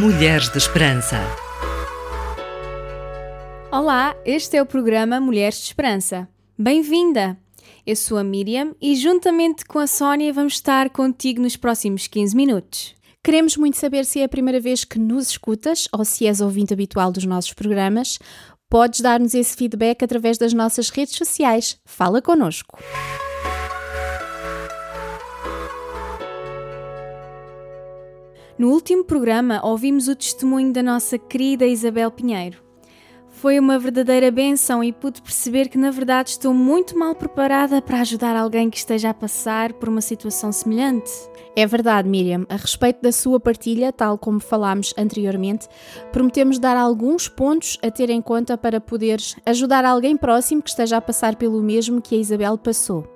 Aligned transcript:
Mulheres 0.00 0.48
de 0.48 0.58
Esperança. 0.58 1.16
Olá, 3.68 4.14
este 4.24 4.56
é 4.56 4.62
o 4.62 4.66
programa 4.66 5.18
Mulheres 5.18 5.58
de 5.58 5.64
Esperança. 5.64 6.28
Bem-vinda! 6.56 7.36
Eu 7.84 7.96
sou 7.96 8.16
a 8.16 8.22
Miriam 8.22 8.76
e, 8.80 8.94
juntamente 8.94 9.64
com 9.64 9.80
a 9.80 9.88
Sónia, 9.88 10.32
vamos 10.32 10.52
estar 10.52 10.88
contigo 10.90 11.42
nos 11.42 11.56
próximos 11.56 12.06
15 12.06 12.36
minutos. 12.36 12.94
Queremos 13.24 13.56
muito 13.56 13.76
saber 13.76 14.04
se 14.04 14.20
é 14.20 14.24
a 14.24 14.28
primeira 14.28 14.60
vez 14.60 14.84
que 14.84 15.00
nos 15.00 15.30
escutas 15.30 15.88
ou 15.92 16.04
se 16.04 16.28
és 16.28 16.40
ouvinte 16.40 16.72
habitual 16.72 17.10
dos 17.10 17.24
nossos 17.24 17.52
programas. 17.52 18.20
Podes 18.70 19.00
dar-nos 19.00 19.34
esse 19.34 19.56
feedback 19.56 20.04
através 20.04 20.38
das 20.38 20.52
nossas 20.52 20.90
redes 20.90 21.16
sociais. 21.16 21.76
Fala 21.84 22.22
connosco. 22.22 22.78
No 28.58 28.72
último 28.72 29.04
programa, 29.04 29.60
ouvimos 29.62 30.08
o 30.08 30.16
testemunho 30.16 30.72
da 30.72 30.82
nossa 30.82 31.16
querida 31.16 31.64
Isabel 31.64 32.10
Pinheiro. 32.10 32.60
Foi 33.28 33.56
uma 33.56 33.78
verdadeira 33.78 34.32
benção 34.32 34.82
e 34.82 34.92
pude 34.92 35.22
perceber 35.22 35.68
que, 35.68 35.78
na 35.78 35.92
verdade, 35.92 36.30
estou 36.30 36.52
muito 36.52 36.98
mal 36.98 37.14
preparada 37.14 37.80
para 37.80 38.00
ajudar 38.00 38.34
alguém 38.34 38.68
que 38.68 38.76
esteja 38.76 39.10
a 39.10 39.14
passar 39.14 39.72
por 39.74 39.88
uma 39.88 40.00
situação 40.00 40.50
semelhante. 40.50 41.08
É 41.54 41.64
verdade, 41.64 42.08
Miriam. 42.08 42.44
A 42.48 42.56
respeito 42.56 43.00
da 43.00 43.12
sua 43.12 43.38
partilha, 43.38 43.92
tal 43.92 44.18
como 44.18 44.40
falámos 44.40 44.92
anteriormente, 44.98 45.68
prometemos 46.10 46.58
dar 46.58 46.76
alguns 46.76 47.28
pontos 47.28 47.78
a 47.80 47.92
ter 47.92 48.10
em 48.10 48.20
conta 48.20 48.58
para 48.58 48.80
poderes 48.80 49.36
ajudar 49.46 49.84
alguém 49.84 50.16
próximo 50.16 50.60
que 50.60 50.70
esteja 50.70 50.96
a 50.96 51.00
passar 51.00 51.36
pelo 51.36 51.62
mesmo 51.62 52.02
que 52.02 52.16
a 52.16 52.18
Isabel 52.18 52.58
passou. 52.58 53.06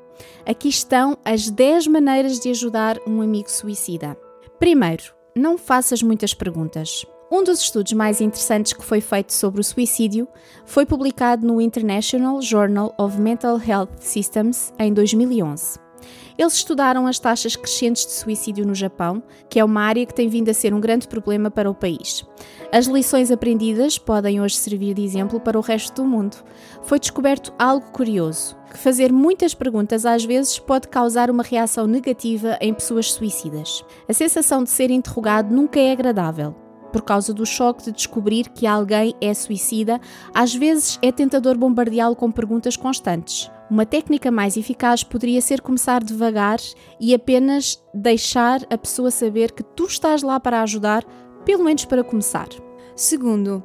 Aqui 0.47 0.69
estão 0.69 1.19
as 1.25 1.51
10 1.51 1.89
maneiras 1.89 2.39
de 2.39 2.49
ajudar 2.51 2.97
um 3.09 3.21
amigo 3.21 3.51
suicida. 3.51 4.17
Primeiro, 4.61 5.22
não 5.35 5.57
faças 5.57 6.03
muitas 6.03 6.35
perguntas. 6.35 7.05
Um 7.31 7.43
dos 7.43 7.61
estudos 7.61 7.95
mais 7.95 8.21
interessantes 8.21 8.75
que 8.75 8.85
foi 8.85 9.01
feito 9.01 9.33
sobre 9.33 9.61
o 9.61 9.65
suicídio 9.65 10.29
foi 10.67 10.85
publicado 10.85 11.47
no 11.47 11.61
International 11.61 12.43
Journal 12.43 12.95
of 12.99 13.19
Mental 13.19 13.59
Health 13.59 13.89
Systems 14.01 14.73
em 14.79 14.93
2011. 14.93 15.92
Eles 16.39 16.55
estudaram 16.55 17.07
as 17.07 17.19
taxas 17.19 17.57
crescentes 17.57 18.07
de 18.07 18.13
suicídio 18.13 18.67
no 18.67 18.75
Japão, 18.75 19.23
que 19.49 19.59
é 19.59 19.65
uma 19.65 19.83
área 19.83 20.05
que 20.07 20.15
tem 20.15 20.29
vindo 20.29 20.49
a 20.49 20.55
ser 20.55 20.73
um 20.73 20.81
grande 20.81 21.07
problema 21.07 21.51
para 21.51 21.71
o 21.71 21.75
país. 21.75 22.25
As 22.73 22.87
lições 22.87 23.31
aprendidas 23.31 23.99
podem 23.99 24.41
hoje 24.41 24.57
servir 24.57 24.95
de 24.95 25.05
exemplo 25.05 25.39
para 25.39 25.59
o 25.59 25.63
resto 25.63 26.03
do 26.03 26.09
mundo. 26.09 26.37
Foi 26.83 26.99
descoberto 26.99 27.53
algo 27.59 27.91
curioso: 27.93 28.57
que 28.71 28.79
fazer 28.79 29.13
muitas 29.13 29.55
perguntas 29.55 30.07
às 30.07 30.25
vezes 30.25 30.59
pode 30.59 30.89
causar 30.89 31.31
uma 31.31 31.43
reação 31.43 31.87
negativa 31.87 32.57
em 32.61 32.73
pessoas 32.73 33.13
suicidas. 33.13 33.85
A 34.09 34.13
sensação 34.13 34.65
de 34.65 34.71
ser 34.71 34.91
interrogado 34.91 35.55
nunca 35.55 35.79
é 35.79 35.93
agradável. 35.93 36.55
Por 36.93 37.03
causa 37.03 37.33
do 37.33 37.47
choque 37.47 37.85
de 37.85 37.93
descobrir 37.93 38.51
que 38.51 38.67
alguém 38.67 39.15
é 39.19 39.33
suicida, 39.33 39.99
às 40.35 40.55
vezes 40.55 40.99
é 41.01 41.11
tentador 41.11 41.57
bombardeá-lo 41.57 42.15
com 42.15 42.31
perguntas 42.31 42.77
constantes. 42.77 43.51
Uma 43.73 43.87
técnica 43.87 44.31
mais 44.31 44.59
eficaz 44.59 45.03
poderia 45.03 45.41
ser 45.41 45.63
começar 45.63 46.05
devagar 46.05 46.59
e 47.01 47.15
apenas 47.15 47.83
deixar 47.95 48.61
a 48.69 48.77
pessoa 48.77 49.11
saber 49.11 49.51
que 49.53 49.63
tu 49.63 49.87
estás 49.87 50.23
lá 50.23 50.39
para 50.39 50.61
ajudar, 50.61 51.03
pelo 51.43 51.65
menos 51.65 51.87
para 51.87 52.05
começar. 52.05 52.49
Segundo, 52.95 53.63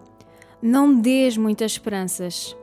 não 0.61 0.97
dês 0.97 1.35
muitas 1.35 1.73
esperanças. 1.73 2.55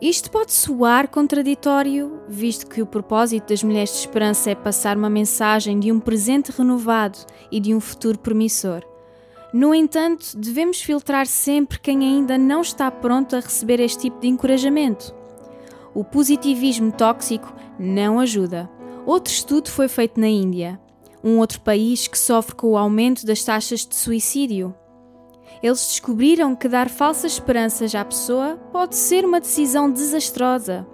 Isto 0.00 0.30
pode 0.30 0.52
soar 0.52 1.08
contraditório, 1.08 2.20
visto 2.28 2.68
que 2.68 2.80
o 2.80 2.86
propósito 2.86 3.48
das 3.48 3.64
Mulheres 3.64 3.90
de 3.90 3.98
Esperança 3.98 4.52
é 4.52 4.54
passar 4.54 4.96
uma 4.96 5.10
mensagem 5.10 5.80
de 5.80 5.90
um 5.90 5.98
presente 5.98 6.52
renovado 6.52 7.18
e 7.50 7.58
de 7.58 7.74
um 7.74 7.80
futuro 7.80 8.20
promissor. 8.20 8.84
No 9.52 9.74
entanto, 9.74 10.36
devemos 10.36 10.80
filtrar 10.80 11.26
sempre 11.26 11.80
quem 11.80 12.04
ainda 12.04 12.38
não 12.38 12.60
está 12.60 12.88
pronto 12.88 13.34
a 13.34 13.40
receber 13.40 13.80
este 13.80 14.02
tipo 14.02 14.20
de 14.20 14.28
encorajamento. 14.28 15.23
O 15.94 16.02
positivismo 16.02 16.90
tóxico 16.90 17.54
não 17.78 18.18
ajuda. 18.18 18.68
Outro 19.06 19.32
estudo 19.32 19.70
foi 19.70 19.86
feito 19.86 20.18
na 20.18 20.26
Índia, 20.26 20.80
um 21.22 21.38
outro 21.38 21.60
país 21.60 22.08
que 22.08 22.18
sofre 22.18 22.56
com 22.56 22.72
o 22.72 22.76
aumento 22.76 23.24
das 23.24 23.44
taxas 23.44 23.86
de 23.86 23.94
suicídio. 23.94 24.74
Eles 25.62 25.86
descobriram 25.86 26.56
que 26.56 26.68
dar 26.68 26.90
falsas 26.90 27.32
esperanças 27.32 27.94
à 27.94 28.04
pessoa 28.04 28.56
pode 28.72 28.96
ser 28.96 29.24
uma 29.24 29.40
decisão 29.40 29.90
desastrosa. 29.90 30.86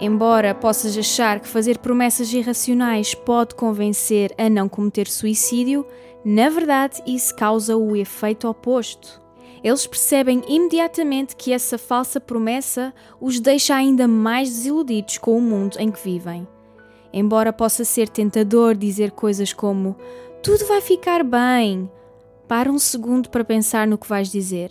Embora 0.00 0.54
possas 0.54 0.96
achar 0.96 1.40
que 1.40 1.48
fazer 1.48 1.78
promessas 1.78 2.32
irracionais 2.32 3.14
pode 3.14 3.54
convencer 3.54 4.32
a 4.36 4.48
não 4.48 4.68
cometer 4.68 5.08
suicídio, 5.08 5.86
na 6.24 6.48
verdade 6.48 7.02
isso 7.06 7.34
causa 7.34 7.76
o 7.76 7.96
efeito 7.96 8.48
oposto. 8.48 9.27
Eles 9.62 9.86
percebem 9.86 10.42
imediatamente 10.48 11.34
que 11.36 11.52
essa 11.52 11.76
falsa 11.76 12.20
promessa 12.20 12.94
os 13.20 13.40
deixa 13.40 13.74
ainda 13.74 14.06
mais 14.06 14.48
desiludidos 14.48 15.18
com 15.18 15.36
o 15.36 15.40
mundo 15.40 15.76
em 15.78 15.90
que 15.90 16.02
vivem. 16.02 16.46
Embora 17.12 17.52
possa 17.52 17.84
ser 17.84 18.08
tentador 18.08 18.76
dizer 18.76 19.10
coisas 19.12 19.52
como 19.52 19.96
tudo 20.42 20.66
vai 20.66 20.80
ficar 20.80 21.24
bem, 21.24 21.90
para 22.46 22.70
um 22.70 22.78
segundo 22.78 23.28
para 23.28 23.44
pensar 23.44 23.86
no 23.86 23.98
que 23.98 24.08
vais 24.08 24.30
dizer. 24.30 24.70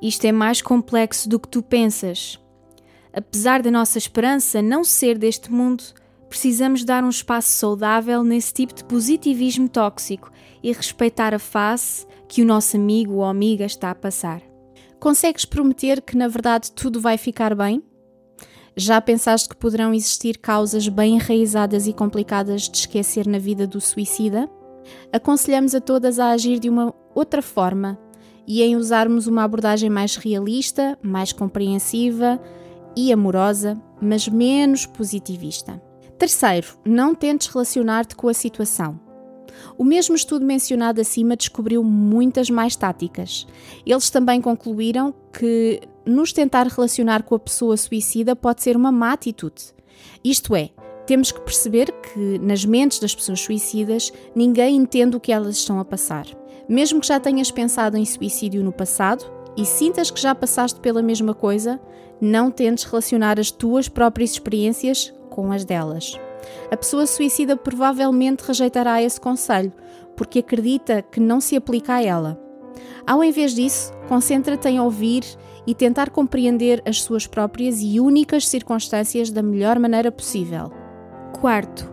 Isto 0.00 0.26
é 0.26 0.32
mais 0.32 0.62
complexo 0.62 1.28
do 1.28 1.38
que 1.38 1.48
tu 1.48 1.62
pensas. 1.62 2.38
Apesar 3.12 3.62
da 3.62 3.70
nossa 3.70 3.98
esperança 3.98 4.62
não 4.62 4.82
ser 4.84 5.18
deste 5.18 5.50
mundo, 5.52 5.84
precisamos 6.28 6.84
dar 6.84 7.02
um 7.02 7.08
espaço 7.08 7.50
saudável 7.50 8.22
nesse 8.22 8.52
tipo 8.52 8.74
de 8.74 8.84
positivismo 8.84 9.68
tóxico 9.68 10.30
e 10.62 10.72
respeitar 10.72 11.34
a 11.34 11.38
face 11.38 12.06
que 12.28 12.42
o 12.42 12.44
nosso 12.44 12.76
amigo 12.76 13.14
ou 13.14 13.24
amiga 13.24 13.64
está 13.64 13.90
a 13.90 13.94
passar. 13.94 14.42
Consegues 15.00 15.44
prometer 15.44 16.02
que 16.02 16.16
na 16.16 16.28
verdade 16.28 16.72
tudo 16.72 17.00
vai 17.00 17.16
ficar 17.16 17.54
bem? 17.54 17.82
Já 18.76 19.00
pensaste 19.00 19.48
que 19.48 19.56
poderão 19.56 19.92
existir 19.92 20.38
causas 20.38 20.86
bem 20.88 21.16
enraizadas 21.16 21.86
e 21.86 21.92
complicadas 21.92 22.68
de 22.68 22.78
esquecer 22.78 23.26
na 23.26 23.38
vida 23.38 23.66
do 23.66 23.80
suicida? 23.80 24.48
Aconselhamos 25.12 25.74
a 25.74 25.80
todas 25.80 26.18
a 26.18 26.30
agir 26.30 26.58
de 26.58 26.68
uma 26.68 26.94
outra 27.14 27.42
forma 27.42 27.98
e 28.46 28.62
em 28.62 28.76
usarmos 28.76 29.26
uma 29.26 29.44
abordagem 29.44 29.90
mais 29.90 30.16
realista, 30.16 30.98
mais 31.02 31.32
compreensiva 31.32 32.40
e 32.96 33.12
amorosa, 33.12 33.80
mas 34.00 34.28
menos 34.28 34.86
positivista. 34.86 35.87
Terceiro, 36.18 36.66
não 36.84 37.14
tentes 37.14 37.46
relacionar-te 37.46 38.16
com 38.16 38.28
a 38.28 38.34
situação. 38.34 38.98
O 39.76 39.84
mesmo 39.84 40.16
estudo 40.16 40.44
mencionado 40.44 41.00
acima 41.00 41.36
descobriu 41.36 41.84
muitas 41.84 42.50
mais 42.50 42.74
táticas. 42.74 43.46
Eles 43.86 44.10
também 44.10 44.40
concluíram 44.40 45.14
que 45.32 45.80
nos 46.04 46.32
tentar 46.32 46.66
relacionar 46.66 47.22
com 47.22 47.36
a 47.36 47.38
pessoa 47.38 47.76
suicida 47.76 48.34
pode 48.34 48.62
ser 48.62 48.76
uma 48.76 48.90
má 48.90 49.12
atitude. 49.12 49.72
Isto 50.24 50.56
é, 50.56 50.70
temos 51.06 51.30
que 51.30 51.40
perceber 51.40 51.92
que 51.92 52.38
nas 52.40 52.64
mentes 52.64 52.98
das 52.98 53.14
pessoas 53.14 53.40
suicidas 53.40 54.12
ninguém 54.34 54.76
entende 54.76 55.16
o 55.16 55.20
que 55.20 55.32
elas 55.32 55.56
estão 55.56 55.78
a 55.78 55.84
passar. 55.84 56.26
Mesmo 56.68 57.00
que 57.00 57.06
já 57.06 57.20
tenhas 57.20 57.50
pensado 57.52 57.96
em 57.96 58.04
suicídio 58.04 58.64
no 58.64 58.72
passado 58.72 59.24
e 59.56 59.64
sintas 59.64 60.10
que 60.10 60.20
já 60.20 60.34
passaste 60.34 60.80
pela 60.80 61.02
mesma 61.02 61.32
coisa, 61.32 61.80
não 62.20 62.50
tentes 62.50 62.84
relacionar 62.84 63.38
as 63.38 63.52
tuas 63.52 63.88
próprias 63.88 64.32
experiências 64.32 65.12
com 65.28 65.52
as 65.52 65.64
delas. 65.64 66.18
A 66.70 66.76
pessoa 66.76 67.06
suicida 67.06 67.56
provavelmente 67.56 68.42
rejeitará 68.42 69.02
esse 69.02 69.20
conselho, 69.20 69.72
porque 70.16 70.40
acredita 70.40 71.02
que 71.02 71.20
não 71.20 71.40
se 71.40 71.54
aplica 71.54 71.94
a 71.94 72.02
ela. 72.02 72.40
Ao 73.06 73.22
invés 73.22 73.54
disso, 73.54 73.92
concentra-te 74.08 74.68
em 74.68 74.80
ouvir 74.80 75.24
e 75.66 75.74
tentar 75.74 76.10
compreender 76.10 76.82
as 76.86 77.02
suas 77.02 77.26
próprias 77.26 77.80
e 77.80 78.00
únicas 78.00 78.46
circunstâncias 78.48 79.30
da 79.30 79.42
melhor 79.42 79.78
maneira 79.78 80.10
possível. 80.10 80.72
Quarto, 81.40 81.90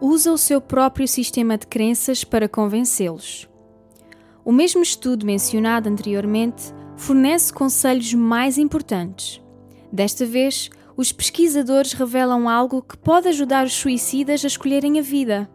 usa 0.00 0.32
o 0.32 0.38
seu 0.38 0.60
próprio 0.60 1.06
sistema 1.06 1.56
de 1.56 1.66
crenças 1.66 2.24
para 2.24 2.48
convencê-los. 2.48 3.48
O 4.44 4.52
mesmo 4.52 4.82
estudo 4.82 5.26
mencionado 5.26 5.88
anteriormente 5.88 6.72
fornece 6.96 7.52
conselhos 7.52 8.14
mais 8.14 8.58
importantes. 8.58 9.40
Desta 9.92 10.24
vez, 10.24 10.70
os 10.96 11.12
pesquisadores 11.12 11.92
revelam 11.92 12.48
algo 12.48 12.80
que 12.80 12.96
pode 12.96 13.28
ajudar 13.28 13.66
os 13.66 13.74
suicidas 13.74 14.42
a 14.44 14.46
escolherem 14.46 14.98
a 14.98 15.02
vida. 15.02 15.48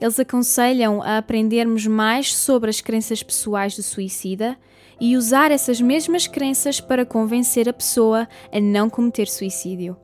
Eles 0.00 0.18
aconselham 0.18 1.02
a 1.02 1.18
aprendermos 1.18 1.86
mais 1.86 2.34
sobre 2.34 2.70
as 2.70 2.80
crenças 2.80 3.22
pessoais 3.22 3.76
do 3.76 3.82
suicida 3.82 4.56
e 5.00 5.16
usar 5.16 5.50
essas 5.50 5.80
mesmas 5.80 6.26
crenças 6.26 6.80
para 6.80 7.04
convencer 7.04 7.68
a 7.68 7.72
pessoa 7.72 8.26
a 8.50 8.60
não 8.60 8.88
cometer 8.88 9.26
suicídio. 9.28 9.96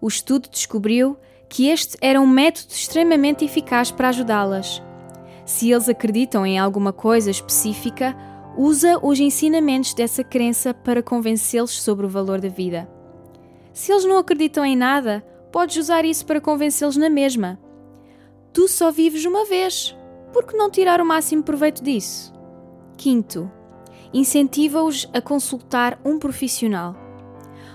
O 0.00 0.08
estudo 0.08 0.48
descobriu 0.50 1.16
que 1.48 1.68
este 1.68 1.96
era 2.00 2.20
um 2.20 2.26
método 2.26 2.72
extremamente 2.72 3.44
eficaz 3.44 3.90
para 3.90 4.08
ajudá-las. 4.08 4.82
Se 5.44 5.70
eles 5.70 5.88
acreditam 5.88 6.44
em 6.46 6.58
alguma 6.58 6.92
coisa 6.92 7.30
específica, 7.30 8.16
usa 8.56 8.98
os 9.02 9.20
ensinamentos 9.20 9.94
dessa 9.94 10.24
crença 10.24 10.74
para 10.74 11.02
convencê-los 11.02 11.82
sobre 11.82 12.06
o 12.06 12.08
valor 12.08 12.40
da 12.40 12.48
vida. 12.48 12.88
Se 13.72 13.92
eles 13.92 14.04
não 14.04 14.18
acreditam 14.18 14.64
em 14.64 14.76
nada, 14.76 15.24
podes 15.50 15.76
usar 15.76 16.04
isso 16.04 16.26
para 16.26 16.40
convencê-los 16.40 16.96
na 16.96 17.08
mesma. 17.08 17.58
Tu 18.52 18.68
só 18.68 18.90
vives 18.90 19.24
uma 19.24 19.44
vez. 19.46 19.96
Por 20.32 20.44
que 20.46 20.56
não 20.56 20.70
tirar 20.70 21.00
o 21.00 21.06
máximo 21.06 21.42
proveito 21.42 21.82
disso? 21.82 22.32
Quinto, 22.96 23.50
incentiva-os 24.12 25.08
a 25.12 25.20
consultar 25.20 25.98
um 26.04 26.18
profissional. 26.18 26.96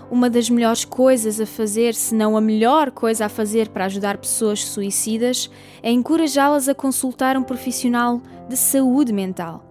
Uma 0.10 0.30
das 0.30 0.50
melhores 0.50 0.86
coisas 0.86 1.42
a 1.42 1.46
fazer, 1.46 1.94
se 1.94 2.16
não 2.16 2.38
a 2.38 2.42
melhor 2.42 2.92
coisa 2.92 3.26
a 3.26 3.30
fazer 3.30 3.70
para 3.70 3.86
ajudar 3.86 4.18
pessoas 4.18 4.64
suicidas, 4.64 5.50
é 5.84 5.92
encorajá-las 5.92 6.70
a 6.70 6.76
consultar 6.76 7.36
um 7.36 7.44
profissional 7.44 8.22
de 8.48 8.56
saúde 8.56 9.12
mental. 9.12 9.64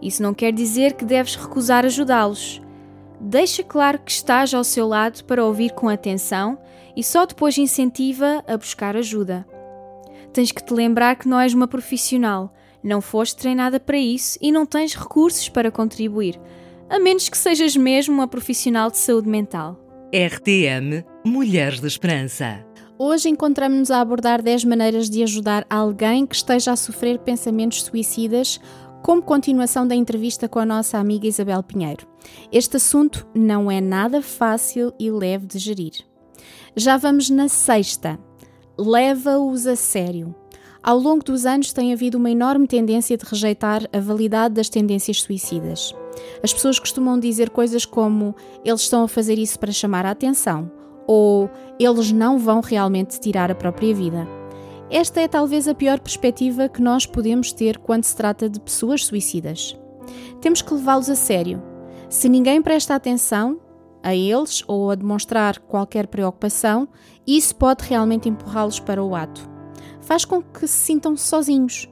Isso 0.00 0.22
não 0.22 0.32
quer 0.32 0.52
dizer 0.52 0.94
que 0.94 1.04
deves 1.04 1.36
recusar 1.36 1.84
ajudá-los. 1.84 2.62
Deixa 3.20 3.62
claro 3.62 3.98
que 3.98 4.10
estás 4.10 4.52
ao 4.52 4.64
seu 4.64 4.86
lado 4.86 5.24
para 5.24 5.44
ouvir 5.44 5.72
com 5.72 5.88
atenção 5.88 6.58
e 6.96 7.02
só 7.02 7.26
depois 7.26 7.58
incentiva 7.58 8.44
a 8.46 8.56
buscar 8.56 8.96
ajuda. 8.96 9.46
Tens 10.32 10.52
que 10.52 10.64
te 10.64 10.74
lembrar 10.74 11.16
que 11.16 11.28
não 11.28 11.40
és 11.40 11.54
uma 11.54 11.66
profissional, 11.66 12.52
não 12.82 13.00
foste 13.00 13.36
treinada 13.36 13.80
para 13.80 13.98
isso 13.98 14.38
e 14.40 14.52
não 14.52 14.66
tens 14.66 14.94
recursos 14.94 15.48
para 15.48 15.70
contribuir 15.70 16.38
a 16.88 16.98
menos 16.98 17.28
que 17.28 17.36
sejas 17.36 17.76
mesmo 17.76 18.14
uma 18.14 18.28
profissional 18.28 18.90
de 18.90 18.98
saúde 18.98 19.28
mental. 19.28 19.78
RTM 20.12 21.04
Mulheres 21.24 21.80
de 21.80 21.86
Esperança. 21.86 22.64
Hoje 22.98 23.28
encontramos-nos 23.28 23.90
a 23.90 24.00
abordar 24.00 24.40
10 24.40 24.64
maneiras 24.64 25.10
de 25.10 25.22
ajudar 25.22 25.66
alguém 25.68 26.26
que 26.26 26.34
esteja 26.34 26.72
a 26.72 26.76
sofrer 26.76 27.18
pensamentos 27.18 27.82
suicidas, 27.82 28.58
como 29.06 29.22
continuação 29.22 29.86
da 29.86 29.94
entrevista 29.94 30.48
com 30.48 30.58
a 30.58 30.66
nossa 30.66 30.98
amiga 30.98 31.28
Isabel 31.28 31.62
Pinheiro. 31.62 32.04
Este 32.50 32.76
assunto 32.76 33.24
não 33.32 33.70
é 33.70 33.80
nada 33.80 34.20
fácil 34.20 34.92
e 34.98 35.08
leve 35.12 35.46
de 35.46 35.60
gerir. 35.60 35.92
Já 36.74 36.96
vamos 36.96 37.30
na 37.30 37.46
sexta. 37.46 38.18
Leva-os 38.76 39.64
a 39.64 39.76
sério. 39.76 40.34
Ao 40.82 40.98
longo 40.98 41.22
dos 41.22 41.46
anos 41.46 41.72
tem 41.72 41.92
havido 41.92 42.18
uma 42.18 42.32
enorme 42.32 42.66
tendência 42.66 43.16
de 43.16 43.24
rejeitar 43.24 43.88
a 43.92 44.00
validade 44.00 44.54
das 44.54 44.68
tendências 44.68 45.22
suicidas. 45.22 45.94
As 46.42 46.52
pessoas 46.52 46.80
costumam 46.80 47.16
dizer 47.16 47.50
coisas 47.50 47.84
como 47.84 48.34
eles 48.64 48.80
estão 48.80 49.04
a 49.04 49.08
fazer 49.08 49.38
isso 49.38 49.56
para 49.56 49.70
chamar 49.70 50.04
a 50.04 50.10
atenção 50.10 50.68
ou 51.06 51.48
eles 51.78 52.10
não 52.10 52.40
vão 52.40 52.60
realmente 52.60 53.20
tirar 53.20 53.52
a 53.52 53.54
própria 53.54 53.94
vida. 53.94 54.45
Esta 54.90 55.20
é 55.20 55.28
talvez 55.28 55.66
a 55.66 55.74
pior 55.74 55.98
perspectiva 55.98 56.68
que 56.68 56.80
nós 56.80 57.06
podemos 57.06 57.52
ter 57.52 57.78
quando 57.78 58.04
se 58.04 58.16
trata 58.16 58.48
de 58.48 58.60
pessoas 58.60 59.04
suicidas. 59.04 59.76
Temos 60.40 60.62
que 60.62 60.72
levá-los 60.74 61.10
a 61.10 61.14
sério. 61.14 61.62
Se 62.08 62.28
ninguém 62.28 62.62
presta 62.62 62.94
atenção 62.94 63.60
a 64.02 64.14
eles 64.14 64.62
ou 64.68 64.90
a 64.90 64.94
demonstrar 64.94 65.58
qualquer 65.58 66.06
preocupação, 66.06 66.88
isso 67.26 67.54
pode 67.56 67.84
realmente 67.84 68.28
empurrá-los 68.28 68.78
para 68.78 69.02
o 69.02 69.14
ato. 69.14 69.48
Faz 70.00 70.24
com 70.24 70.40
que 70.40 70.66
se 70.68 70.78
sintam 70.86 71.16
sozinhos 71.16 71.88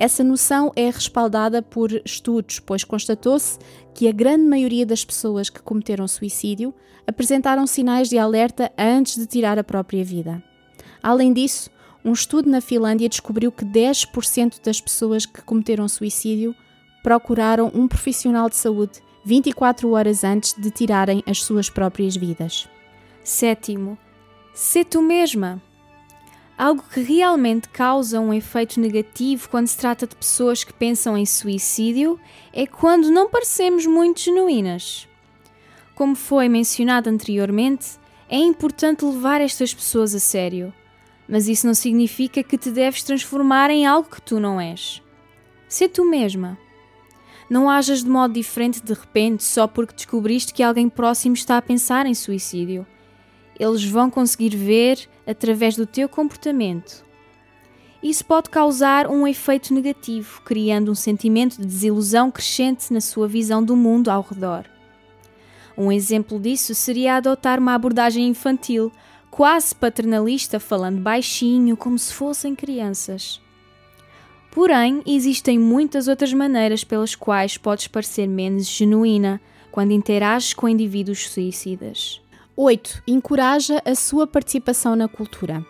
essa 0.00 0.22
noção 0.22 0.70
é 0.76 0.88
respaldada 0.88 1.60
por 1.60 1.90
estudos, 2.04 2.60
pois 2.60 2.84
constatou-se 2.84 3.58
que 3.92 4.06
a 4.06 4.12
grande 4.12 4.44
maioria 4.44 4.86
das 4.86 5.04
pessoas 5.04 5.50
que 5.50 5.60
cometeram 5.60 6.06
suicídio 6.06 6.72
apresentaram 7.04 7.66
sinais 7.66 8.08
de 8.08 8.16
alerta 8.16 8.70
antes 8.78 9.16
de 9.16 9.26
tirar 9.26 9.58
a 9.58 9.64
própria 9.64 10.04
vida. 10.04 10.40
Além 11.02 11.32
disso, 11.32 11.68
um 12.04 12.12
estudo 12.12 12.48
na 12.48 12.60
Finlândia 12.60 13.08
descobriu 13.08 13.50
que 13.50 13.64
10% 13.64 14.60
das 14.62 14.80
pessoas 14.80 15.26
que 15.26 15.42
cometeram 15.42 15.88
suicídio 15.88 16.54
procuraram 17.02 17.70
um 17.74 17.88
profissional 17.88 18.48
de 18.48 18.56
saúde 18.56 19.02
24 19.24 19.90
horas 19.90 20.24
antes 20.24 20.54
de 20.54 20.70
tirarem 20.70 21.22
as 21.26 21.42
suas 21.42 21.68
próprias 21.68 22.16
vidas. 22.16 22.68
Sétimo, 23.22 23.98
sê 24.54 24.84
tu 24.84 25.02
mesma. 25.02 25.60
Algo 26.56 26.82
que 26.92 27.00
realmente 27.00 27.68
causa 27.68 28.18
um 28.20 28.32
efeito 28.32 28.80
negativo 28.80 29.48
quando 29.48 29.68
se 29.68 29.76
trata 29.76 30.06
de 30.06 30.16
pessoas 30.16 30.64
que 30.64 30.72
pensam 30.72 31.16
em 31.16 31.26
suicídio 31.26 32.18
é 32.52 32.66
quando 32.66 33.10
não 33.10 33.28
parecemos 33.28 33.86
muito 33.86 34.20
genuínas. 34.20 35.06
Como 35.94 36.16
foi 36.16 36.48
mencionado 36.48 37.10
anteriormente, 37.10 37.98
é 38.28 38.38
importante 38.38 39.04
levar 39.04 39.40
estas 39.40 39.72
pessoas 39.72 40.14
a 40.14 40.18
sério, 40.18 40.72
mas 41.28 41.48
isso 41.48 41.66
não 41.66 41.74
significa 41.74 42.42
que 42.42 42.56
te 42.56 42.70
deves 42.70 43.02
transformar 43.02 43.70
em 43.70 43.86
algo 43.86 44.08
que 44.08 44.22
tu 44.22 44.40
não 44.40 44.60
és. 44.60 45.02
Sê 45.68 45.88
tu 45.88 46.04
mesma. 46.04 46.58
Não 47.50 47.68
hajas 47.68 48.02
de 48.02 48.10
modo 48.10 48.34
diferente 48.34 48.82
de 48.82 48.92
repente 48.92 49.44
só 49.44 49.66
porque 49.66 49.94
descobriste 49.94 50.54
que 50.54 50.62
alguém 50.62 50.88
próximo 50.88 51.34
está 51.34 51.56
a 51.58 51.62
pensar 51.62 52.06
em 52.06 52.14
suicídio 52.14 52.86
eles 53.58 53.84
vão 53.84 54.08
conseguir 54.08 54.56
ver 54.56 55.08
através 55.26 55.74
do 55.74 55.84
teu 55.84 56.08
comportamento. 56.08 57.04
Isso 58.00 58.24
pode 58.24 58.48
causar 58.48 59.08
um 59.08 59.26
efeito 59.26 59.74
negativo, 59.74 60.40
criando 60.44 60.92
um 60.92 60.94
sentimento 60.94 61.56
de 61.60 61.66
desilusão 61.66 62.30
crescente 62.30 62.92
na 62.92 63.00
sua 63.00 63.26
visão 63.26 63.62
do 63.62 63.74
mundo 63.74 64.08
ao 64.08 64.22
redor. 64.22 64.64
Um 65.76 65.90
exemplo 65.90 66.38
disso 66.38 66.74
seria 66.74 67.16
adotar 67.16 67.58
uma 67.58 67.74
abordagem 67.74 68.28
infantil, 68.28 68.92
quase 69.38 69.72
paternalista, 69.72 70.58
falando 70.58 71.00
baixinho, 71.00 71.76
como 71.76 71.96
se 71.96 72.12
fossem 72.12 72.56
crianças. 72.56 73.40
Porém, 74.50 75.00
existem 75.06 75.56
muitas 75.60 76.08
outras 76.08 76.32
maneiras 76.32 76.82
pelas 76.82 77.14
quais 77.14 77.56
podes 77.56 77.86
parecer 77.86 78.26
menos 78.26 78.66
genuína 78.66 79.40
quando 79.70 79.92
interages 79.92 80.54
com 80.54 80.68
indivíduos 80.68 81.30
suicidas. 81.30 82.20
8. 82.56 83.04
Encoraja 83.06 83.80
a 83.84 83.94
sua 83.94 84.26
participação 84.26 84.96
na 84.96 85.06
cultura. 85.06 85.64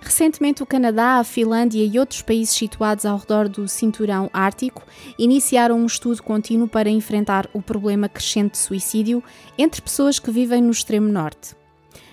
Recentemente, 0.00 0.64
o 0.64 0.66
Canadá, 0.66 1.20
a 1.20 1.24
Finlândia 1.24 1.84
e 1.84 1.96
outros 2.00 2.20
países 2.20 2.56
situados 2.56 3.06
ao 3.06 3.16
redor 3.16 3.48
do 3.48 3.68
cinturão 3.68 4.28
ártico 4.32 4.82
iniciaram 5.16 5.78
um 5.78 5.86
estudo 5.86 6.20
contínuo 6.20 6.66
para 6.66 6.90
enfrentar 6.90 7.48
o 7.54 7.62
problema 7.62 8.08
crescente 8.08 8.54
de 8.54 8.58
suicídio 8.58 9.22
entre 9.56 9.80
pessoas 9.80 10.18
que 10.18 10.32
vivem 10.32 10.60
no 10.60 10.72
extremo 10.72 11.08
norte. 11.08 11.54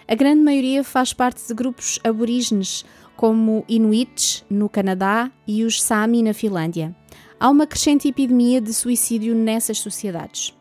A 0.07 0.15
grande 0.15 0.42
maioria 0.42 0.83
faz 0.83 1.13
parte 1.13 1.45
de 1.48 1.53
grupos 1.53 2.00
aborígenes, 2.03 2.83
como 3.15 3.63
Inuits, 3.68 4.44
no 4.50 4.68
Canadá, 4.68 5.31
e 5.48 5.63
os 5.63 5.81
Sami, 5.81 6.24
na 6.24 6.33
Finlândia. 6.33 6.95
Há 7.39 7.50
uma 7.50 7.68
crescente 7.68 8.07
epidemia 8.07 8.59
de 8.59 8.74
suicídio 8.74 9.33
nessas 9.36 9.80
sociedades. 9.80 10.53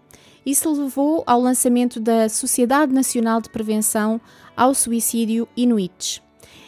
Isso 0.45 0.71
levou 0.73 1.23
ao 1.27 1.41
lançamento 1.41 2.01
da 2.01 2.29
Sociedade 2.29 2.93
Nacional 2.93 3.41
de 3.41 3.51
Prevenção 3.51 4.21
ao 4.57 4.75
Suicídio 4.75 5.47
Inuits. 5.57 6.23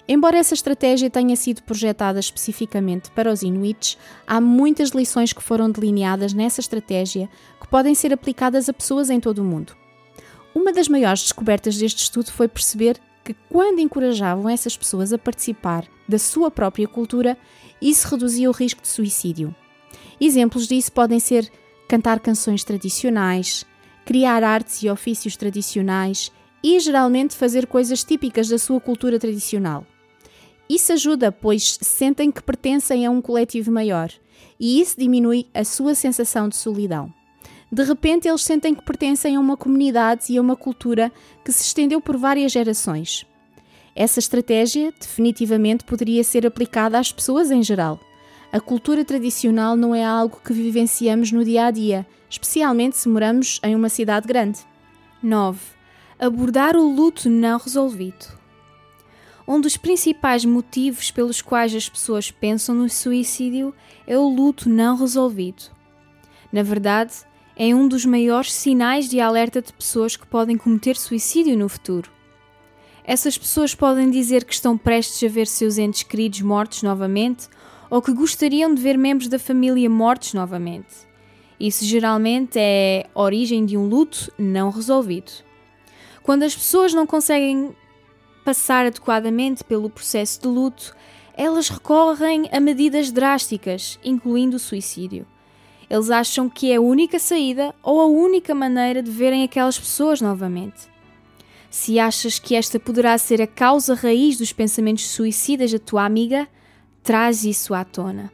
Embora 0.06 0.36
essa 0.36 0.54
estratégia 0.54 1.08
tenha 1.08 1.36
sido 1.36 1.62
projetada 1.62 2.18
especificamente 2.18 3.10
para 3.12 3.32
os 3.32 3.42
Inuits, 3.42 3.96
há 4.26 4.40
muitas 4.40 4.90
lições 4.90 5.32
que 5.32 5.42
foram 5.42 5.70
delineadas 5.70 6.32
nessa 6.32 6.60
estratégia 6.60 7.28
que 7.60 7.68
podem 7.68 7.94
ser 7.94 8.12
aplicadas 8.12 8.68
a 8.68 8.72
pessoas 8.72 9.10
em 9.10 9.20
todo 9.20 9.38
o 9.38 9.44
mundo. 9.44 9.81
Uma 10.54 10.72
das 10.72 10.88
maiores 10.88 11.22
descobertas 11.22 11.76
deste 11.76 12.02
estudo 12.02 12.30
foi 12.30 12.46
perceber 12.48 13.00
que, 13.24 13.34
quando 13.48 13.80
encorajavam 13.80 14.48
essas 14.48 14.76
pessoas 14.76 15.12
a 15.12 15.18
participar 15.18 15.86
da 16.08 16.18
sua 16.18 16.50
própria 16.50 16.86
cultura, 16.86 17.38
isso 17.80 18.08
reduzia 18.08 18.50
o 18.50 18.52
risco 18.52 18.82
de 18.82 18.88
suicídio. 18.88 19.54
Exemplos 20.20 20.66
disso 20.66 20.92
podem 20.92 21.18
ser 21.18 21.50
cantar 21.88 22.20
canções 22.20 22.64
tradicionais, 22.64 23.64
criar 24.04 24.42
artes 24.42 24.82
e 24.82 24.88
ofícios 24.88 25.36
tradicionais 25.36 26.30
e 26.62 26.78
geralmente 26.80 27.36
fazer 27.36 27.66
coisas 27.66 28.04
típicas 28.04 28.48
da 28.48 28.58
sua 28.58 28.80
cultura 28.80 29.18
tradicional. 29.18 29.86
Isso 30.68 30.92
ajuda, 30.92 31.32
pois 31.32 31.78
sentem 31.80 32.30
que 32.30 32.42
pertencem 32.42 33.04
a 33.04 33.10
um 33.10 33.20
coletivo 33.20 33.70
maior 33.70 34.10
e 34.58 34.80
isso 34.80 34.98
diminui 34.98 35.46
a 35.52 35.64
sua 35.64 35.94
sensação 35.94 36.48
de 36.48 36.56
solidão. 36.56 37.12
De 37.72 37.82
repente, 37.82 38.28
eles 38.28 38.42
sentem 38.42 38.74
que 38.74 38.82
pertencem 38.82 39.34
a 39.34 39.40
uma 39.40 39.56
comunidade 39.56 40.30
e 40.30 40.36
a 40.36 40.40
uma 40.42 40.54
cultura 40.54 41.10
que 41.42 41.50
se 41.50 41.62
estendeu 41.62 42.00
por 42.00 42.18
várias 42.18 42.52
gerações. 42.52 43.26
Essa 43.96 44.18
estratégia 44.18 44.92
definitivamente 45.00 45.84
poderia 45.84 46.22
ser 46.22 46.46
aplicada 46.46 46.98
às 46.98 47.10
pessoas 47.10 47.50
em 47.50 47.62
geral 47.62 47.98
a 48.52 48.60
cultura 48.60 49.02
tradicional 49.02 49.74
não 49.74 49.94
é 49.94 50.04
algo 50.04 50.38
que 50.44 50.52
vivenciamos 50.52 51.32
no 51.32 51.42
dia 51.42 51.64
a 51.64 51.70
dia, 51.70 52.06
especialmente 52.28 52.98
se 52.98 53.08
moramos 53.08 53.58
em 53.62 53.74
uma 53.74 53.88
cidade 53.88 54.28
grande. 54.28 54.60
9. 55.22 55.58
Abordar 56.18 56.76
o 56.76 56.86
luto 56.86 57.30
não 57.30 57.58
resolvido. 57.58 58.26
Um 59.48 59.58
dos 59.58 59.78
principais 59.78 60.44
motivos 60.44 61.10
pelos 61.10 61.40
quais 61.40 61.74
as 61.74 61.88
pessoas 61.88 62.30
pensam 62.30 62.74
no 62.74 62.90
suicídio 62.90 63.74
é 64.06 64.18
o 64.18 64.28
luto 64.28 64.68
não 64.68 64.98
resolvido. 64.98 65.70
Na 66.52 66.62
verdade, 66.62 67.14
é 67.56 67.74
um 67.74 67.86
dos 67.86 68.04
maiores 68.04 68.52
sinais 68.52 69.08
de 69.08 69.20
alerta 69.20 69.60
de 69.60 69.72
pessoas 69.72 70.16
que 70.16 70.26
podem 70.26 70.56
cometer 70.56 70.96
suicídio 70.96 71.56
no 71.56 71.68
futuro. 71.68 72.10
Essas 73.04 73.36
pessoas 73.36 73.74
podem 73.74 74.10
dizer 74.10 74.44
que 74.44 74.54
estão 74.54 74.78
prestes 74.78 75.28
a 75.28 75.32
ver 75.32 75.46
seus 75.46 75.76
entes 75.76 76.02
queridos 76.02 76.40
mortos 76.40 76.82
novamente 76.82 77.48
ou 77.90 78.00
que 78.00 78.12
gostariam 78.12 78.74
de 78.74 78.80
ver 78.80 78.96
membros 78.96 79.28
da 79.28 79.38
família 79.38 79.90
mortos 79.90 80.34
novamente. 80.34 81.10
Isso 81.58 81.84
geralmente 81.84 82.58
é 82.58 83.06
origem 83.14 83.66
de 83.66 83.76
um 83.76 83.86
luto 83.86 84.32
não 84.38 84.70
resolvido. 84.70 85.30
Quando 86.22 86.44
as 86.44 86.54
pessoas 86.54 86.94
não 86.94 87.06
conseguem 87.06 87.76
passar 88.44 88.86
adequadamente 88.86 89.62
pelo 89.62 89.90
processo 89.90 90.40
de 90.40 90.48
luto, 90.48 90.94
elas 91.36 91.68
recorrem 91.68 92.48
a 92.52 92.60
medidas 92.60 93.10
drásticas, 93.10 93.98
incluindo 94.04 94.56
o 94.56 94.60
suicídio. 94.60 95.26
Eles 95.92 96.10
acham 96.10 96.48
que 96.48 96.72
é 96.72 96.76
a 96.76 96.80
única 96.80 97.18
saída 97.18 97.74
ou 97.82 98.00
a 98.00 98.06
única 98.06 98.54
maneira 98.54 99.02
de 99.02 99.10
verem 99.10 99.44
aquelas 99.44 99.78
pessoas 99.78 100.22
novamente. 100.22 100.90
Se 101.68 101.98
achas 101.98 102.38
que 102.38 102.54
esta 102.54 102.80
poderá 102.80 103.18
ser 103.18 103.42
a 103.42 103.46
causa 103.46 103.94
raiz 103.94 104.38
dos 104.38 104.54
pensamentos 104.54 105.06
suicidas 105.10 105.70
da 105.70 105.78
tua 105.78 106.06
amiga, 106.06 106.48
traz 107.02 107.44
isso 107.44 107.74
à 107.74 107.84
tona. 107.84 108.32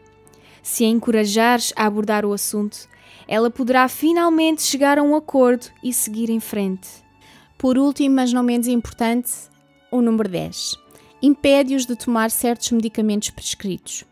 Se 0.63 0.85
a 0.85 0.87
encorajares 0.87 1.73
a 1.75 1.87
abordar 1.87 2.25
o 2.25 2.33
assunto, 2.33 2.89
ela 3.27 3.51
poderá 3.51 3.89
finalmente 3.89 4.63
chegar 4.63 4.97
a 4.97 5.03
um 5.03 5.17
acordo 5.17 5.67
e 5.83 5.93
seguir 5.93 6.31
em 6.31 6.39
frente. 6.39 6.89
Por 7.59 7.77
último, 7.77 8.15
mas 8.15 8.33
não 8.33 8.45
menos 8.45 8.69
importante, 8.69 9.33
o 9.91 10.01
número 10.01 10.29
10. 10.29 10.77
Impede-os 11.21 11.87
de 11.87 11.97
tomar 11.97 12.31
certos 12.31 12.71
medicamentos 12.71 13.31
prescritos. 13.31 14.05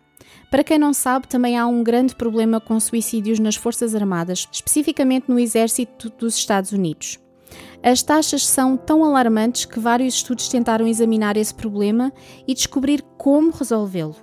Para 0.50 0.62
quem 0.62 0.78
não 0.78 0.92
sabe, 0.92 1.26
também 1.26 1.58
há 1.58 1.66
um 1.66 1.82
grande 1.82 2.14
problema 2.14 2.60
com 2.60 2.78
suicídios 2.78 3.38
nas 3.38 3.56
Forças 3.56 3.94
Armadas, 3.94 4.48
especificamente 4.50 5.28
no 5.28 5.38
Exército 5.38 6.08
dos 6.10 6.36
Estados 6.36 6.72
Unidos. 6.72 7.18
As 7.82 8.02
taxas 8.02 8.46
são 8.46 8.76
tão 8.76 9.04
alarmantes 9.04 9.64
que 9.64 9.78
vários 9.78 10.14
estudos 10.14 10.48
tentaram 10.48 10.86
examinar 10.86 11.36
esse 11.36 11.54
problema 11.54 12.12
e 12.46 12.54
descobrir 12.54 13.02
como 13.16 13.50
resolvê-lo. 13.50 14.16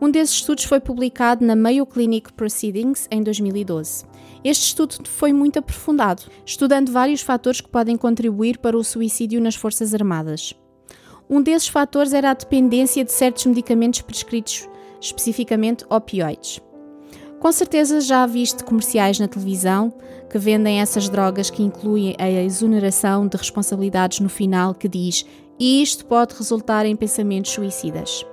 Um 0.00 0.10
desses 0.10 0.36
estudos 0.36 0.64
foi 0.64 0.80
publicado 0.80 1.44
na 1.44 1.54
Mayo 1.54 1.86
Clinic 1.86 2.32
Proceedings 2.32 3.06
em 3.10 3.22
2012. 3.22 4.04
Este 4.42 4.64
estudo 4.64 4.96
foi 5.08 5.32
muito 5.32 5.60
aprofundado, 5.60 6.24
estudando 6.44 6.90
vários 6.90 7.20
fatores 7.20 7.60
que 7.60 7.68
podem 7.68 7.96
contribuir 7.96 8.58
para 8.58 8.76
o 8.76 8.82
suicídio 8.82 9.40
nas 9.40 9.54
Forças 9.54 9.94
Armadas. 9.94 10.54
Um 11.30 11.40
desses 11.40 11.68
fatores 11.68 12.12
era 12.12 12.30
a 12.30 12.34
dependência 12.34 13.04
de 13.04 13.12
certos 13.12 13.46
medicamentos 13.46 14.02
prescritos, 14.02 14.68
especificamente 15.02 15.84
opioides. 15.90 16.60
Com 17.40 17.50
certeza 17.50 18.00
já 18.00 18.24
viste 18.24 18.62
comerciais 18.62 19.18
na 19.18 19.26
televisão 19.26 19.92
que 20.30 20.38
vendem 20.38 20.80
essas 20.80 21.08
drogas 21.08 21.50
que 21.50 21.62
incluem 21.62 22.14
a 22.16 22.30
exoneração 22.30 23.26
de 23.26 23.36
responsabilidades 23.36 24.20
no 24.20 24.28
final 24.28 24.74
que 24.74 24.88
diz 24.88 25.26
isto 25.58 26.06
pode 26.06 26.34
resultar 26.34 26.86
em 26.86 26.96
pensamentos 26.96 27.50
suicidas. 27.50 28.24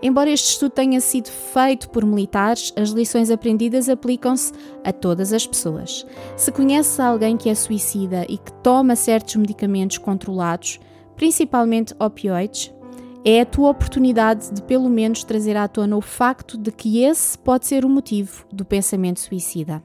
Embora 0.00 0.30
este 0.30 0.50
estudo 0.50 0.72
tenha 0.72 1.00
sido 1.00 1.28
feito 1.28 1.88
por 1.90 2.04
militares, 2.04 2.72
as 2.76 2.90
lições 2.90 3.30
aprendidas 3.30 3.88
aplicam-se 3.88 4.52
a 4.84 4.92
todas 4.92 5.32
as 5.32 5.46
pessoas. 5.46 6.06
Se 6.36 6.50
conheces 6.50 6.98
alguém 6.98 7.36
que 7.36 7.48
é 7.48 7.54
suicida 7.54 8.24
e 8.28 8.38
que 8.38 8.52
toma 8.62 8.96
certos 8.96 9.36
medicamentos 9.36 9.98
controlados, 9.98 10.80
principalmente 11.16 11.94
opioides, 11.98 12.72
é 13.24 13.40
a 13.40 13.46
tua 13.46 13.70
oportunidade 13.70 14.52
de 14.52 14.62
pelo 14.62 14.88
menos 14.88 15.22
trazer 15.22 15.56
à 15.56 15.68
tona 15.68 15.96
o 15.96 16.00
facto 16.00 16.58
de 16.58 16.72
que 16.72 17.02
esse 17.04 17.38
pode 17.38 17.66
ser 17.66 17.84
o 17.84 17.88
motivo 17.88 18.44
do 18.52 18.64
pensamento 18.64 19.20
suicida. 19.20 19.82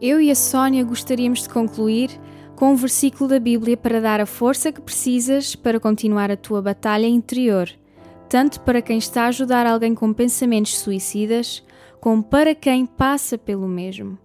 Eu 0.00 0.20
e 0.20 0.30
a 0.30 0.34
Sónia 0.34 0.82
gostaríamos 0.82 1.42
de 1.42 1.48
concluir 1.48 2.10
com 2.56 2.72
um 2.72 2.76
versículo 2.76 3.28
da 3.28 3.38
Bíblia 3.38 3.76
para 3.76 4.00
dar 4.00 4.20
a 4.20 4.26
força 4.26 4.72
que 4.72 4.80
precisas 4.80 5.54
para 5.54 5.78
continuar 5.78 6.30
a 6.30 6.36
tua 6.36 6.60
batalha 6.60 7.06
interior, 7.06 7.70
tanto 8.28 8.60
para 8.60 8.82
quem 8.82 8.98
está 8.98 9.24
a 9.24 9.28
ajudar 9.28 9.66
alguém 9.66 9.94
com 9.94 10.12
pensamentos 10.12 10.78
suicidas, 10.78 11.64
como 12.00 12.22
para 12.22 12.54
quem 12.54 12.86
passa 12.86 13.38
pelo 13.38 13.68
mesmo. 13.68 14.18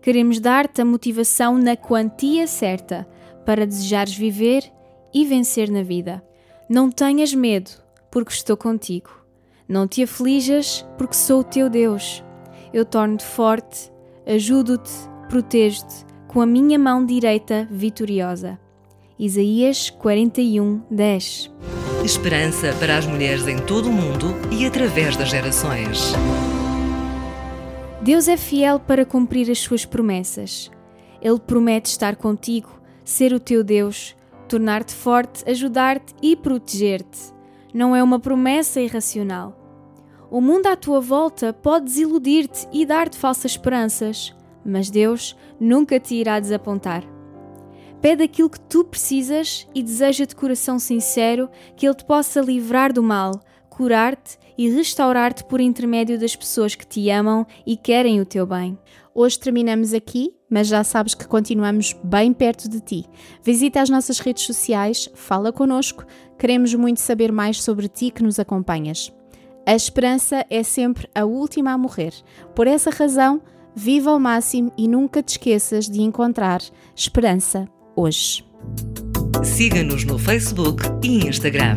Queremos 0.00 0.40
dar-te 0.40 0.80
a 0.80 0.84
motivação 0.84 1.58
na 1.58 1.76
quantia 1.76 2.46
certa 2.46 3.06
para 3.44 3.66
desejares 3.66 4.14
viver 4.14 4.64
e 5.12 5.24
vencer 5.26 5.70
na 5.70 5.82
vida. 5.82 6.22
Não 6.68 6.90
tenhas 6.90 7.34
medo, 7.34 7.70
porque 8.10 8.32
estou 8.32 8.56
contigo. 8.56 9.10
Não 9.68 9.86
te 9.86 10.02
aflijas, 10.02 10.84
porque 10.98 11.14
sou 11.14 11.40
o 11.40 11.44
teu 11.44 11.70
Deus. 11.70 12.24
Eu 12.72 12.84
torno-te 12.84 13.24
forte, 13.24 13.92
ajudo-te, 14.26 14.90
protejo-te 15.28 16.04
com 16.26 16.40
a 16.40 16.46
minha 16.46 16.78
mão 16.78 17.04
direita 17.04 17.68
vitoriosa. 17.70 18.58
Isaías 19.18 19.90
41, 19.90 20.82
10 20.90 21.52
Esperança 22.04 22.74
para 22.78 22.96
as 22.96 23.06
mulheres 23.06 23.46
em 23.46 23.58
todo 23.58 23.88
o 23.88 23.92
mundo 23.92 24.28
e 24.50 24.64
através 24.64 25.16
das 25.16 25.28
gerações. 25.28 26.12
Deus 28.00 28.28
é 28.28 28.36
fiel 28.36 28.80
para 28.80 29.04
cumprir 29.04 29.50
as 29.50 29.58
suas 29.58 29.84
promessas. 29.84 30.70
Ele 31.20 31.38
promete 31.38 31.90
estar 31.90 32.16
contigo, 32.16 32.80
ser 33.04 33.34
o 33.34 33.38
teu 33.38 33.62
Deus, 33.62 34.16
tornar-te 34.48 34.94
forte, 34.94 35.48
ajudar-te 35.48 36.14
e 36.22 36.34
proteger-te 36.34 37.39
não 37.74 37.94
é 37.94 38.02
uma 38.02 38.18
promessa 38.18 38.80
irracional. 38.80 39.56
O 40.30 40.40
mundo 40.40 40.66
à 40.66 40.76
tua 40.76 41.00
volta 41.00 41.52
pode 41.52 41.86
desiludir-te 41.86 42.68
e 42.72 42.86
dar-te 42.86 43.18
falsas 43.18 43.52
esperanças, 43.52 44.34
mas 44.64 44.88
Deus 44.88 45.36
nunca 45.58 45.98
te 45.98 46.14
irá 46.14 46.38
desapontar. 46.38 47.02
Pede 48.00 48.22
aquilo 48.22 48.48
que 48.48 48.60
tu 48.60 48.84
precisas 48.84 49.68
e 49.74 49.82
deseja 49.82 50.24
de 50.24 50.34
coração 50.34 50.78
sincero 50.78 51.50
que 51.76 51.86
Ele 51.86 51.94
te 51.94 52.04
possa 52.04 52.40
livrar 52.40 52.92
do 52.92 53.02
mal, 53.02 53.32
curar-te 53.80 54.36
e 54.58 54.68
restaurar-te 54.68 55.42
por 55.44 55.58
intermédio 55.58 56.20
das 56.20 56.36
pessoas 56.36 56.74
que 56.74 56.86
te 56.86 57.08
amam 57.08 57.46
e 57.66 57.78
querem 57.78 58.20
o 58.20 58.26
teu 58.26 58.46
bem. 58.46 58.78
Hoje 59.14 59.40
terminamos 59.40 59.94
aqui, 59.94 60.34
mas 60.50 60.66
já 60.66 60.84
sabes 60.84 61.14
que 61.14 61.26
continuamos 61.26 61.96
bem 62.04 62.30
perto 62.30 62.68
de 62.68 62.78
ti. 62.78 63.06
Visita 63.42 63.80
as 63.80 63.88
nossas 63.88 64.18
redes 64.18 64.44
sociais, 64.44 65.08
fala 65.14 65.50
connosco, 65.50 66.04
queremos 66.38 66.74
muito 66.74 67.00
saber 67.00 67.32
mais 67.32 67.62
sobre 67.62 67.88
ti 67.88 68.10
que 68.10 68.22
nos 68.22 68.38
acompanhas. 68.38 69.10
A 69.66 69.74
esperança 69.74 70.44
é 70.50 70.62
sempre 70.62 71.08
a 71.14 71.24
última 71.24 71.72
a 71.72 71.78
morrer. 71.78 72.12
Por 72.54 72.66
essa 72.66 72.90
razão, 72.90 73.40
viva 73.74 74.10
ao 74.10 74.20
máximo 74.20 74.70
e 74.76 74.86
nunca 74.86 75.22
te 75.22 75.30
esqueças 75.30 75.88
de 75.88 76.02
encontrar 76.02 76.60
esperança 76.94 77.66
hoje. 77.96 78.44
Siga-nos 79.42 80.04
no 80.04 80.18
Facebook 80.18 80.82
e 81.02 81.26
Instagram. 81.26 81.76